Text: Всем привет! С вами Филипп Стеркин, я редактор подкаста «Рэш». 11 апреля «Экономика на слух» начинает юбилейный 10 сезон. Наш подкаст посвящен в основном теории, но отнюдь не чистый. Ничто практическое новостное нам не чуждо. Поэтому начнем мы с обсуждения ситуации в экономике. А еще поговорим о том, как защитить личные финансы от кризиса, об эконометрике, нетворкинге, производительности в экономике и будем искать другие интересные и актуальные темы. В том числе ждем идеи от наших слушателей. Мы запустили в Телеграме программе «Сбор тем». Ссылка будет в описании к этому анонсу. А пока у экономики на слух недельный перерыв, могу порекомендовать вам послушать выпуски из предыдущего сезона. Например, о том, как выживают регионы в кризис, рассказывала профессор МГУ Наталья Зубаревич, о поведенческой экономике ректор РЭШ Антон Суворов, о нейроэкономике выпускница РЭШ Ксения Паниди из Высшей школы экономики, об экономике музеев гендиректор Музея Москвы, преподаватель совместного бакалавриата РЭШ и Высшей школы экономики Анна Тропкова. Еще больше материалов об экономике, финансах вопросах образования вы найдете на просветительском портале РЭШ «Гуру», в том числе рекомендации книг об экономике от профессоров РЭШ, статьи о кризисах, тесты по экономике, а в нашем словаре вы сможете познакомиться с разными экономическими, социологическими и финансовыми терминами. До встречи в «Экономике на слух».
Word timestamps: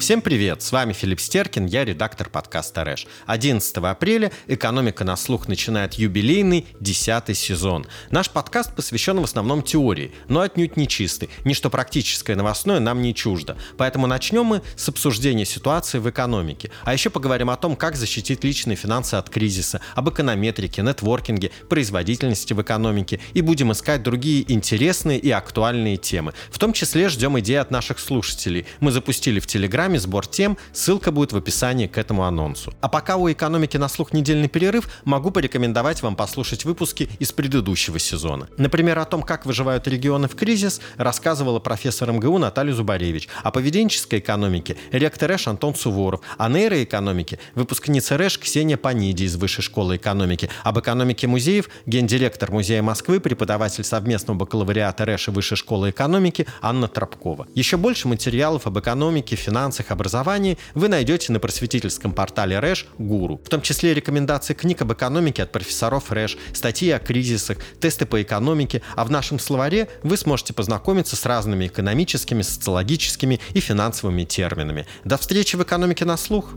Всем 0.00 0.22
привет! 0.22 0.62
С 0.62 0.72
вами 0.72 0.94
Филипп 0.94 1.20
Стеркин, 1.20 1.66
я 1.66 1.84
редактор 1.84 2.30
подкаста 2.30 2.84
«Рэш». 2.84 3.06
11 3.26 3.76
апреля 3.76 4.32
«Экономика 4.46 5.04
на 5.04 5.14
слух» 5.14 5.46
начинает 5.46 5.92
юбилейный 5.92 6.66
10 6.80 7.36
сезон. 7.36 7.86
Наш 8.10 8.30
подкаст 8.30 8.74
посвящен 8.74 9.20
в 9.20 9.24
основном 9.24 9.62
теории, 9.62 10.12
но 10.26 10.40
отнюдь 10.40 10.78
не 10.78 10.88
чистый. 10.88 11.28
Ничто 11.44 11.68
практическое 11.68 12.34
новостное 12.34 12.80
нам 12.80 13.02
не 13.02 13.14
чуждо. 13.14 13.58
Поэтому 13.76 14.06
начнем 14.06 14.46
мы 14.46 14.62
с 14.74 14.88
обсуждения 14.88 15.44
ситуации 15.44 15.98
в 15.98 16.08
экономике. 16.08 16.70
А 16.84 16.94
еще 16.94 17.10
поговорим 17.10 17.50
о 17.50 17.58
том, 17.58 17.76
как 17.76 17.94
защитить 17.94 18.42
личные 18.42 18.76
финансы 18.76 19.16
от 19.16 19.28
кризиса, 19.28 19.82
об 19.94 20.08
эконометрике, 20.08 20.80
нетворкинге, 20.80 21.50
производительности 21.68 22.54
в 22.54 22.62
экономике 22.62 23.20
и 23.34 23.42
будем 23.42 23.70
искать 23.70 24.02
другие 24.02 24.50
интересные 24.50 25.18
и 25.18 25.30
актуальные 25.30 25.98
темы. 25.98 26.32
В 26.50 26.58
том 26.58 26.72
числе 26.72 27.10
ждем 27.10 27.38
идеи 27.40 27.56
от 27.56 27.70
наших 27.70 27.98
слушателей. 27.98 28.64
Мы 28.80 28.92
запустили 28.92 29.40
в 29.40 29.46
Телеграме 29.46 29.89
программе 29.90 29.98
«Сбор 29.98 30.26
тем». 30.26 30.56
Ссылка 30.72 31.10
будет 31.10 31.32
в 31.32 31.36
описании 31.36 31.86
к 31.88 31.98
этому 31.98 32.22
анонсу. 32.22 32.72
А 32.80 32.88
пока 32.88 33.16
у 33.16 33.30
экономики 33.30 33.76
на 33.76 33.88
слух 33.88 34.12
недельный 34.12 34.48
перерыв, 34.48 34.88
могу 35.04 35.30
порекомендовать 35.30 36.02
вам 36.02 36.14
послушать 36.14 36.64
выпуски 36.64 37.08
из 37.18 37.32
предыдущего 37.32 37.98
сезона. 37.98 38.48
Например, 38.56 38.98
о 38.98 39.04
том, 39.04 39.22
как 39.22 39.46
выживают 39.46 39.88
регионы 39.88 40.28
в 40.28 40.36
кризис, 40.36 40.80
рассказывала 40.96 41.58
профессор 41.58 42.12
МГУ 42.12 42.38
Наталья 42.38 42.72
Зубаревич, 42.72 43.28
о 43.42 43.50
поведенческой 43.50 44.20
экономике 44.20 44.76
ректор 44.92 45.30
РЭШ 45.30 45.48
Антон 45.48 45.74
Суворов, 45.74 46.20
о 46.38 46.48
нейроэкономике 46.48 47.38
выпускница 47.54 48.16
РЭШ 48.16 48.38
Ксения 48.38 48.76
Паниди 48.76 49.24
из 49.24 49.36
Высшей 49.36 49.64
школы 49.64 49.96
экономики, 49.96 50.50
об 50.62 50.78
экономике 50.78 51.26
музеев 51.26 51.68
гендиректор 51.86 52.52
Музея 52.52 52.82
Москвы, 52.82 53.18
преподаватель 53.18 53.84
совместного 53.84 54.38
бакалавриата 54.38 55.04
РЭШ 55.04 55.28
и 55.28 55.30
Высшей 55.32 55.56
школы 55.56 55.90
экономики 55.90 56.46
Анна 56.62 56.86
Тропкова. 56.86 57.48
Еще 57.54 57.76
больше 57.76 58.06
материалов 58.06 58.66
об 58.66 58.78
экономике, 58.78 59.36
финансах 59.40 59.79
вопросах 59.80 59.90
образования 59.90 60.56
вы 60.74 60.88
найдете 60.88 61.32
на 61.32 61.40
просветительском 61.40 62.12
портале 62.12 62.58
РЭШ 62.58 62.86
«Гуру», 62.98 63.40
в 63.44 63.48
том 63.48 63.60
числе 63.62 63.94
рекомендации 63.94 64.54
книг 64.54 64.82
об 64.82 64.92
экономике 64.92 65.42
от 65.42 65.52
профессоров 65.52 66.10
РЭШ, 66.10 66.36
статьи 66.52 66.90
о 66.90 66.98
кризисах, 66.98 67.58
тесты 67.80 68.06
по 68.06 68.20
экономике, 68.20 68.82
а 68.96 69.04
в 69.04 69.10
нашем 69.10 69.38
словаре 69.38 69.88
вы 70.02 70.16
сможете 70.16 70.52
познакомиться 70.52 71.16
с 71.16 71.26
разными 71.26 71.66
экономическими, 71.66 72.42
социологическими 72.42 73.40
и 73.54 73.60
финансовыми 73.60 74.24
терминами. 74.24 74.86
До 75.04 75.16
встречи 75.16 75.56
в 75.56 75.62
«Экономике 75.62 76.04
на 76.04 76.16
слух». 76.16 76.54